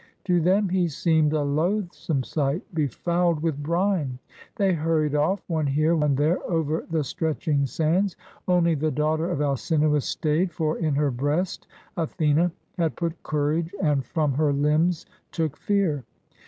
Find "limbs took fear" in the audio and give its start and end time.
14.51-16.03